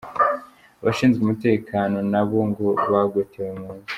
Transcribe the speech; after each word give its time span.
Abashinzwe 0.81 1.19
umutekano 1.21 1.97
nabo 2.11 2.39
ngo 2.49 2.65
bagotewe 2.91 3.51
mu 3.59 3.69
nzu. 3.77 3.89